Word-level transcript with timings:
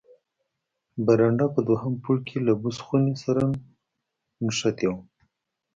برنډه 1.05 1.45
په 1.53 1.59
دوهم 1.67 1.93
پوړ 2.03 2.17
کې 2.27 2.37
له 2.47 2.53
بوس 2.61 2.77
خونې 2.85 3.13
سره 3.23 3.43
نښته 4.43 4.87
وه. 4.93 4.99